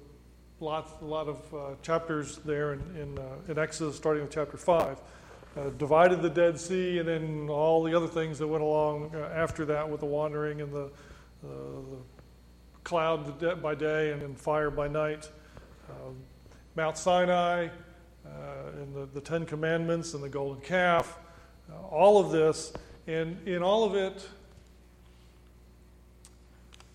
[0.60, 4.58] lots, a lot of uh, chapters there in, in, uh, in, Exodus, starting with chapter
[4.58, 5.00] 5.
[5.58, 9.30] Uh, divided the Dead Sea, and then all the other things that went along uh,
[9.34, 10.92] after that with the wandering and the,
[11.42, 11.50] the
[12.84, 15.30] cloud by day and fire by night.
[15.90, 16.18] Um,
[16.76, 17.68] Mount Sinai,
[18.26, 18.30] uh,
[18.82, 21.18] and the, the Ten Commandments and the golden calf,
[21.90, 22.74] all of this.
[23.08, 24.28] And in all of it,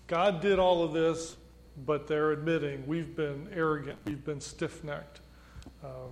[0.05, 1.35] God did all of this
[1.85, 5.21] but they're admitting we've been arrogant, we've been stiff necked,
[5.83, 6.11] um,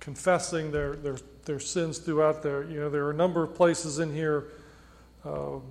[0.00, 2.64] confessing their, their, their sins throughout there.
[2.64, 4.48] You know, there are a number of places in here
[5.24, 5.62] um,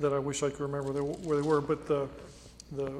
[0.00, 2.08] that I wish I could remember where they were, but the,
[2.72, 2.92] the,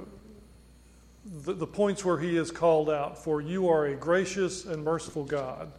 [1.44, 5.24] the, the, points where he is called out for you are a gracious and merciful
[5.24, 5.72] God.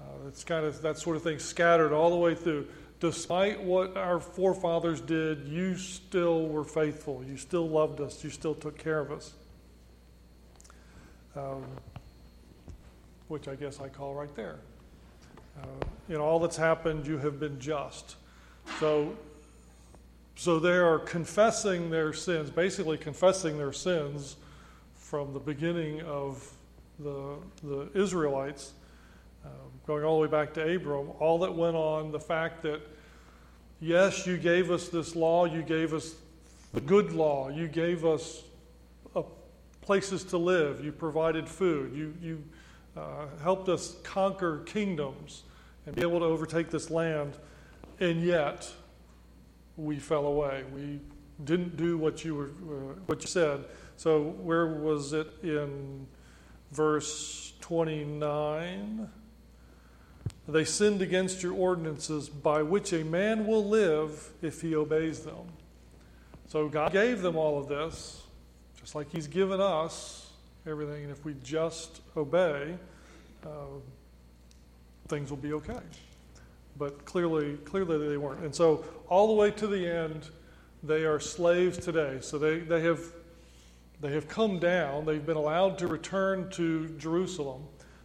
[0.00, 2.66] Uh, it's kind of that sort of thing scattered all the way through
[3.00, 7.22] despite what our forefathers did, you still were faithful.
[7.26, 8.24] You still loved us.
[8.24, 9.34] You still took care of us.
[11.36, 11.64] Um,
[13.28, 14.58] which I guess I call right there.
[15.60, 15.66] Uh,
[16.08, 18.16] in all that's happened, you have been just.
[18.78, 19.16] So,
[20.36, 24.36] so they are confessing their sins, basically confessing their sins
[24.94, 26.52] from the beginning of
[26.98, 28.72] the, the Israelites
[29.44, 29.50] um,
[29.86, 32.80] going all the way back to Abram, all that went on, the fact that,
[33.80, 36.16] yes, you gave us this law, you gave us
[36.74, 38.42] the good law, you gave us
[39.14, 39.22] uh,
[39.82, 42.42] places to live, you provided food, you, you
[42.96, 45.42] uh, helped us conquer kingdoms
[45.84, 47.36] and be able to overtake this land,
[48.00, 48.70] and yet
[49.76, 50.64] we fell away.
[50.74, 51.00] We
[51.44, 53.64] didn't do what you were uh, what you said.
[53.96, 56.06] So where was it in
[56.72, 59.08] verse 29?
[60.48, 65.46] They sinned against your ordinances by which a man will live if he obeys them.
[66.48, 68.22] So God gave them all of this,
[68.78, 70.25] just like He's given us
[70.66, 71.04] everything.
[71.04, 72.76] And if we just obey,
[73.44, 73.48] uh,
[75.08, 75.80] things will be okay.
[76.78, 78.44] But clearly, clearly they weren't.
[78.44, 80.28] And so all the way to the end,
[80.82, 82.18] they are slaves today.
[82.20, 83.00] So they, they have
[84.00, 85.06] they have come down.
[85.06, 87.62] They've been allowed to return to Jerusalem.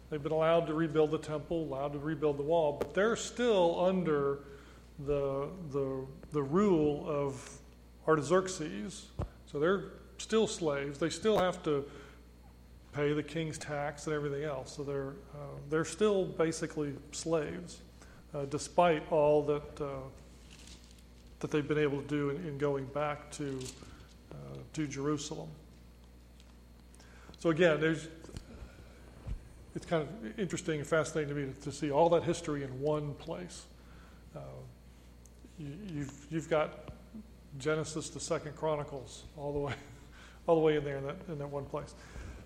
[0.08, 3.78] They've been allowed to rebuild the temple, allowed to rebuild the wall, but they're still
[3.80, 4.40] under
[5.06, 7.58] the, the, the rule of
[8.06, 9.06] Artaxerxes.
[9.46, 9.84] So they're
[10.18, 10.98] still slaves.
[10.98, 11.84] They still have to
[12.94, 14.76] pay the king's tax and everything else.
[14.76, 17.80] So they're, uh, they're still basically slaves,
[18.34, 19.88] uh, despite all that, uh,
[21.40, 23.58] that they've been able to do in, in going back to,
[24.32, 24.34] uh,
[24.74, 25.48] to Jerusalem.
[27.38, 28.08] So again, there's
[29.74, 32.80] it's kind of interesting and fascinating to me to, to see all that history in
[32.80, 33.64] one place.
[34.36, 34.40] Uh,
[35.58, 36.90] you, you've, you've got
[37.58, 39.74] Genesis to Second Chronicles all the way,
[40.46, 41.94] all the way in there in that, in that one place.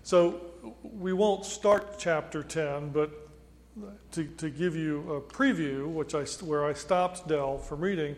[0.07, 0.39] So
[0.83, 3.11] we won't start chapter 10, but
[4.13, 8.15] to, to give you a preview, which I, where I stopped Dell from reading,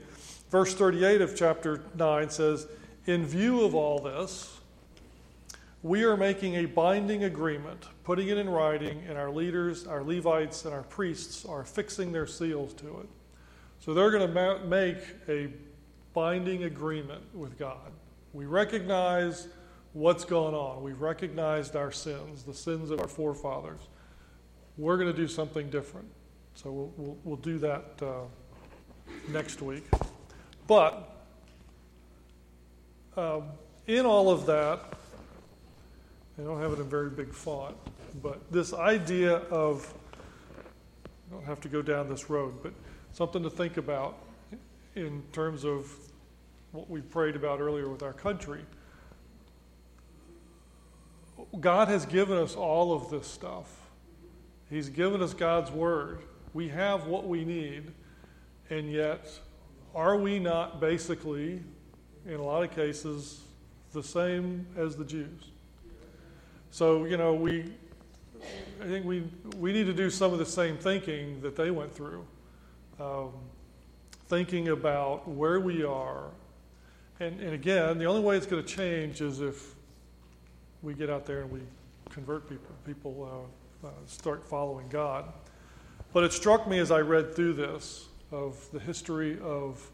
[0.52, 2.68] verse 38 of chapter 9 says,
[3.08, 4.60] In view of all this,
[5.82, 10.66] we are making a binding agreement, putting it in writing, and our leaders, our Levites,
[10.66, 13.10] and our priests are fixing their seals to it.
[13.80, 15.52] So they're going to ma- make a
[16.14, 17.92] binding agreement with God.
[18.32, 19.48] We recognize
[19.94, 20.84] what's going on.
[20.84, 23.80] We've recognized our sins, the sins of our forefathers.
[24.78, 26.08] We're going to do something different.
[26.54, 28.22] So we'll, we'll, we'll do that uh,
[29.30, 29.86] next week.
[30.68, 31.26] But
[33.18, 33.44] um,
[33.88, 34.80] in all of that,
[36.38, 37.76] I don't have it in very big font,
[38.22, 39.94] but this idea of,
[41.06, 42.72] I don't have to go down this road, but
[43.12, 44.18] something to think about
[44.96, 45.92] in terms of
[46.72, 48.62] what we prayed about earlier with our country.
[51.60, 53.68] God has given us all of this stuff.
[54.70, 56.20] He's given us God's Word.
[56.54, 57.92] We have what we need.
[58.70, 59.28] And yet,
[59.96, 61.64] are we not basically,
[62.26, 63.42] in a lot of cases,
[63.94, 65.52] the same as the Jews?
[66.72, 67.66] So, you know, we,
[68.82, 69.28] I think we,
[69.58, 72.26] we need to do some of the same thinking that they went through.
[73.00, 73.32] Um,
[74.28, 76.26] thinking about where we are.
[77.20, 79.74] And, and again, the only way it's going to change is if
[80.82, 81.62] we get out there and we
[82.10, 83.50] convert people, people
[83.84, 85.32] uh, uh, start following God.
[86.14, 89.90] But it struck me as I read through this of the history of,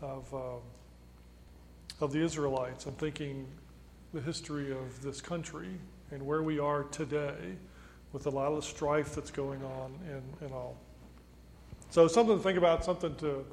[0.00, 2.86] of, uh, of the Israelites.
[2.86, 3.46] I'm thinking
[4.12, 5.78] the history of this country
[6.10, 7.56] and where we are today
[8.12, 10.76] with a lot of the strife that's going on and, and all.
[11.90, 13.44] So, something to think about, something to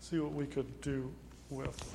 [0.00, 1.12] see what we could do
[1.50, 1.94] with.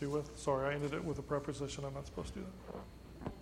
[0.00, 0.34] Do with?
[0.38, 1.84] Sorry, I ended it with a preposition.
[1.84, 3.32] I'm not supposed to do that.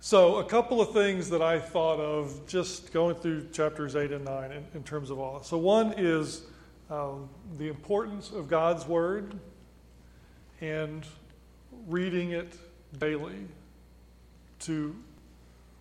[0.00, 4.24] So, a couple of things that I thought of just going through chapters 8 and
[4.24, 5.44] 9 in, in terms of all.
[5.44, 6.42] So, one is
[6.90, 9.38] um, the importance of God's Word
[10.60, 11.06] and
[11.86, 12.52] reading it
[12.98, 13.46] daily
[14.60, 14.96] to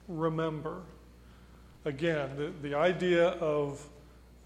[0.08, 0.82] remember.
[1.86, 3.84] Again, the, the idea of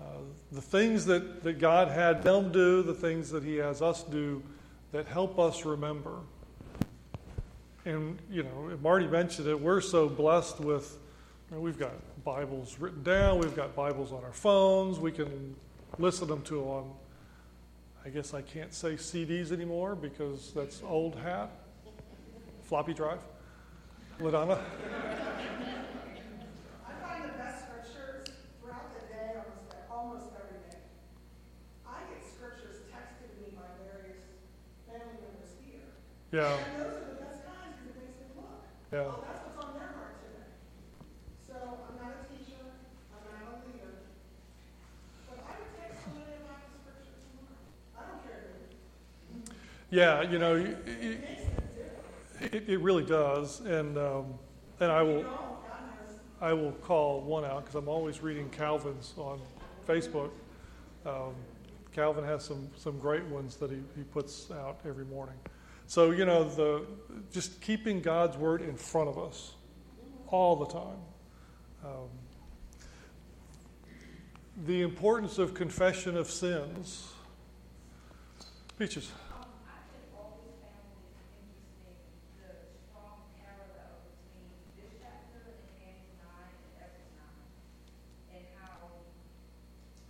[0.02, 0.22] uh,
[0.52, 4.42] the things that, that God had them do, the things that He has us do
[4.92, 6.18] that help us remember.
[7.86, 10.98] And, you know, Marty mentioned it, we're so blessed with,
[11.50, 11.94] you know, we've got
[12.24, 15.56] Bibles written down, we've got Bibles on our phones, we can
[15.98, 16.92] listen them to on,
[18.06, 21.52] I guess I can't say CDs anymore because that's old hat.
[22.64, 23.20] Floppy drive.
[24.20, 24.60] LaDonna?
[26.88, 28.28] I find the best scriptures
[28.62, 30.78] throughout the day, almost, almost every day.
[31.86, 34.22] I get scriptures texted to me by various
[34.88, 35.90] family members here.
[36.32, 38.64] Yeah, And those are the best kinds because makes me look.
[38.94, 39.00] yeah.
[39.04, 40.48] Oh, that's what's on their heart today.
[41.48, 42.64] So I'm not a teacher,
[43.12, 43.92] I'm not a leader.
[45.28, 47.60] But I would text somebody about the scripture tomorrow.
[48.00, 49.52] I don't care who.
[49.92, 52.56] Yeah, you know, It y- makes a difference.
[52.56, 53.60] it, it really does.
[53.62, 54.26] And, um,
[54.80, 56.20] and I will, You know, God knows.
[56.40, 59.42] I will call one out because I'm always reading Calvin's on
[59.86, 60.32] Facebook.
[61.06, 61.36] Um,
[61.94, 65.36] Calvin has some, some great ones that he, he puts out every morning.
[65.92, 66.86] So, you know, the,
[67.34, 69.56] just keeping God's word in front of us
[70.30, 71.02] all the time.
[71.84, 72.08] Um,
[74.66, 77.12] the importance of confession of sins.
[78.80, 79.12] Peaches.
[79.36, 82.56] Um, I have always found it interesting, the
[82.88, 84.48] strong parallel between
[84.80, 87.52] this chapter and Daniel nine and Ezra nine,
[88.40, 88.96] and how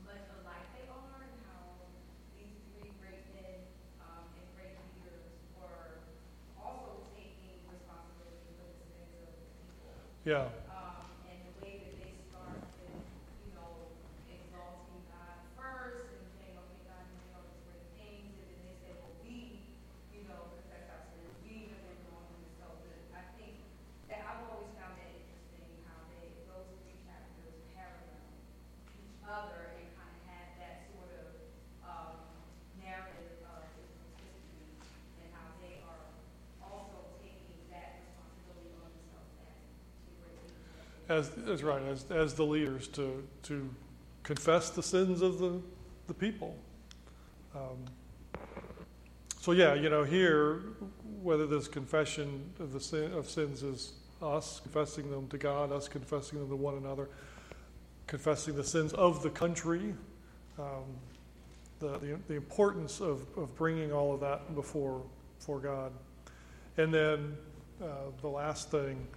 [0.06, 1.90] much alike they are, and how
[2.38, 3.66] these three great men,
[4.06, 5.26] um, and great leaders
[5.58, 6.06] were
[6.62, 9.90] also taking responsibility for the sins of the people.
[10.32, 10.48] Yeah.
[10.72, 13.04] Um, and the way that they start with,
[13.44, 13.92] you know,
[14.32, 18.80] exalting God first and saying, okay, God, you know, these great things, and then they
[18.80, 19.60] say, well, we,
[20.16, 23.60] you know, confess our sins, we have been wrong, and so the, I think
[24.08, 28.32] that I've always found that interesting, how they, those three chapters parallel
[29.04, 31.28] each other and kind of had that sort of,
[31.84, 32.24] um,
[32.80, 34.80] narrative of Israel's history,
[35.20, 36.08] and how they are
[36.64, 39.60] also taking that responsibility on themselves as
[40.08, 40.72] the great leaders.
[40.72, 43.70] that they As, right, as, as the leaders to, to
[44.24, 45.60] confess the sins of the,
[46.08, 46.56] the people.
[47.54, 47.84] Um,
[49.42, 50.62] so yeah, you know, here,
[51.22, 53.92] whether this confession of the sin, of sins is
[54.22, 57.10] us confessing them to God, us confessing them to one another,
[58.08, 59.94] confessing the sins of the country,
[60.58, 60.86] um,
[61.80, 65.02] the, the, the importance of, of bringing all of that before,
[65.40, 65.92] before God.
[66.78, 67.36] And then
[67.84, 69.08] uh, the last thing,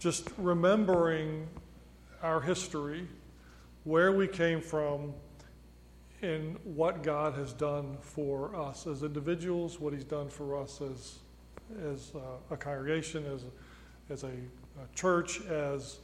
[0.00, 1.46] just remembering
[2.22, 3.06] our history,
[3.84, 5.12] where we came from,
[6.22, 11.18] and what God has done for us as individuals, what He's done for us as,
[11.84, 12.18] as uh,
[12.50, 13.44] a congregation, as,
[14.08, 15.98] as a, a church, as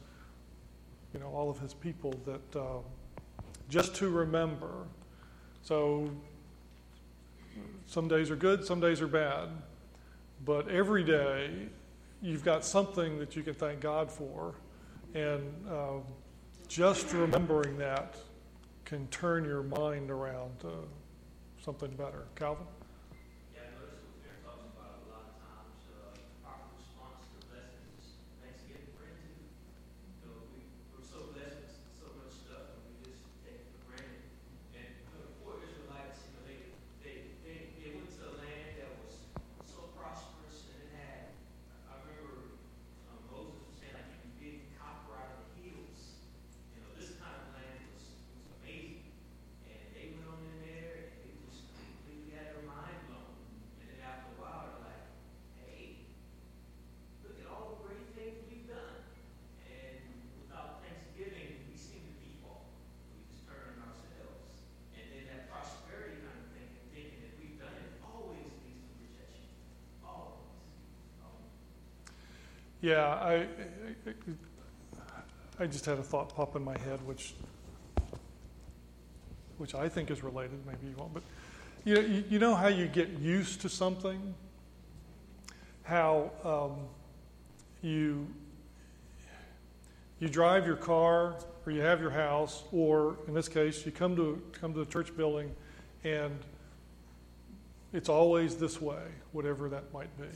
[1.13, 2.13] you know, all of His people.
[2.25, 2.79] That uh,
[3.67, 4.85] just to remember.
[5.63, 6.09] So
[7.87, 9.49] some days are good, some days are bad,
[10.45, 11.67] but every day
[12.21, 14.55] you've got something that you can thank God for,
[15.13, 15.99] and uh,
[16.67, 18.15] just remembering that
[18.85, 20.71] can turn your mind around to
[21.63, 22.23] something better.
[22.35, 22.65] Calvin?
[23.53, 27.39] Yeah, I noticed what Mayor talks about a lot of times, uh, our response to
[27.51, 29.35] blessings, Thanksgiving bread too.
[30.23, 30.63] You know, we,
[30.95, 34.23] we're so blessed with so much stuff and we just take it for granted.
[34.71, 36.59] And, you know, the poor Israelites, you know, they,
[37.03, 39.19] they, they, they went to a land that was
[39.67, 41.35] so prosperous and it had,
[41.91, 42.55] I remember,
[43.11, 46.23] um, Moses was saying like you could dig copper out of the hills.
[46.71, 48.07] You know, this kind of land was,
[48.39, 49.03] was amazing.
[72.87, 73.45] Yeah, I,
[75.59, 77.33] I just had a thought pop in my head, which,
[79.57, 80.65] which I think is related.
[80.65, 81.23] Maybe you won't, but
[81.83, 84.33] you know, you, know how you get used to something,
[85.83, 86.87] how um,
[87.81, 88.25] you
[90.21, 91.35] you drive your car,
[91.65, 94.85] or you have your house, or in this case, you come to come to a
[94.85, 95.53] church building,
[96.05, 96.39] and
[97.91, 100.29] it's always this way, whatever that might be.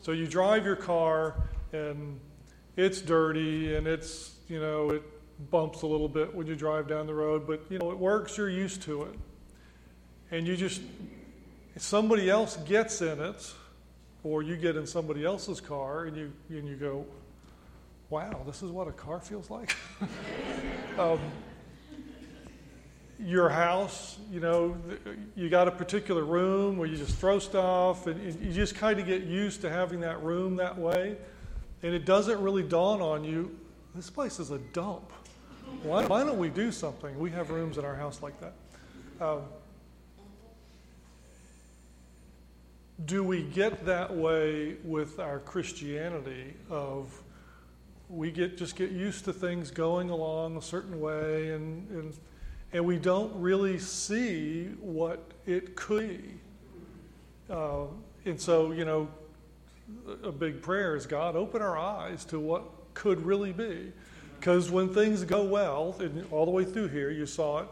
[0.00, 1.34] So you drive your car
[1.72, 2.20] and
[2.76, 5.02] it's dirty and it's, you know, it
[5.50, 8.36] bumps a little bit when you drive down the road, but, you know, it works,
[8.36, 9.18] you're used to it.
[10.30, 10.80] And you just,
[11.76, 13.52] somebody else gets in it,
[14.24, 17.04] or you get in somebody else's car and you, and you go,
[18.08, 19.74] wow, this is what a car feels like?
[20.98, 21.18] um,
[23.18, 24.76] your house, you know,
[25.36, 29.06] you got a particular room where you just throw stuff, and you just kind of
[29.06, 31.16] get used to having that room that way.
[31.82, 33.58] And it doesn't really dawn on you,
[33.94, 35.12] this place is a dump.
[35.82, 37.18] Why, why don't we do something?
[37.18, 38.54] We have rooms in our house like that.
[39.20, 39.42] Um,
[43.04, 47.22] do we get that way with our Christianity of
[48.08, 52.14] we get just get used to things going along a certain way and, and
[52.72, 56.34] and we don't really see what it could be.
[57.50, 57.84] Uh,
[58.24, 59.08] and so, you know,
[60.22, 62.64] a big prayer is God, open our eyes to what
[62.94, 63.92] could really be.
[64.38, 67.68] Because when things go well, and all the way through here, you saw it.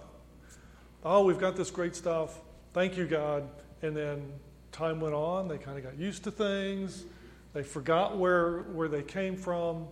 [1.05, 2.39] Oh, we've got this great stuff.
[2.73, 3.49] Thank you, God.
[3.83, 4.33] And then
[4.71, 5.49] time went on.
[5.49, 7.05] They kind of got used to things.
[7.53, 9.89] They forgot where, where they came from.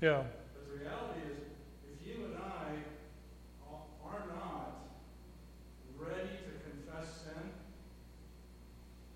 [0.00, 0.24] Yeah.
[0.56, 1.38] But the reality is,
[1.84, 2.88] if you and I
[3.68, 4.96] a- are not
[6.00, 7.52] ready to confess sin,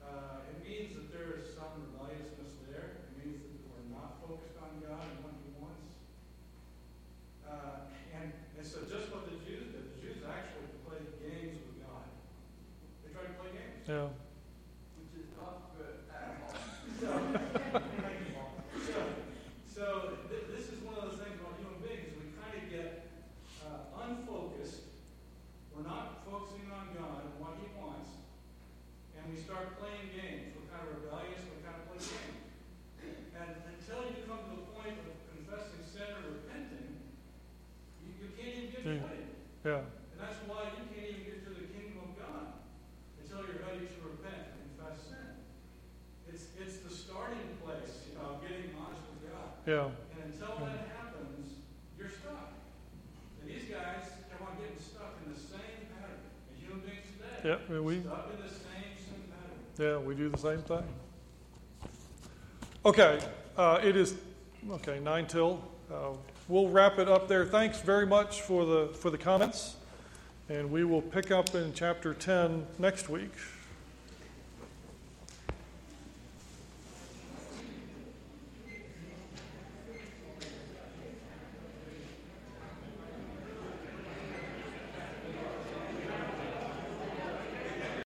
[0.04, 3.00] uh, it means that there is some rebelliousness there.
[3.00, 5.88] It means that we're not focused on God and what He wants.
[7.48, 8.28] Uh, and,
[8.60, 12.04] and so just what the Jews did, the Jews actually played games with God.
[13.00, 13.88] They tried to play games.
[13.88, 14.12] Yeah.
[15.00, 16.52] Which is not good at all.
[17.00, 17.08] So,
[18.84, 19.00] so,
[19.66, 19.84] so
[20.30, 23.10] th- this is one of those things about human beings, we kind of get
[23.60, 24.86] uh, unfocused.
[25.74, 28.14] We're not focusing on God and what He wants,
[29.18, 30.54] and we start playing games.
[30.54, 31.42] We're kind of rebellious.
[31.50, 32.40] We kind of play games.
[33.34, 37.02] And until you come to the point of confessing sin or repenting,
[38.06, 39.02] you, you can't even get Yeah.
[39.02, 39.34] joined.
[39.66, 39.82] Yeah.
[40.14, 42.62] And that's why you can't even get to the kingdom of God
[43.18, 45.42] until you're ready to repent and confess sin.
[46.30, 49.48] It's, it's the starting place of getting honest with God.
[49.66, 49.90] Yeah.
[50.14, 51.66] And until that happens,
[51.98, 52.54] you're stuck.
[53.42, 56.22] And these guys kept on getting stuck in the same pattern.
[56.48, 57.60] And human beings today, Yeah.
[57.80, 59.63] We, stuck in the same, same pattern.
[59.78, 60.84] Yeah, we do the same thing.
[62.84, 63.20] Okay.
[63.56, 64.14] Uh, it is,
[64.68, 65.62] okay, nine till.
[65.92, 66.10] Uh,
[66.48, 67.46] we'll wrap it up there.
[67.46, 69.76] Thanks very much for the, for the comments.
[70.48, 73.32] And we will pick up in chapter 10 next week.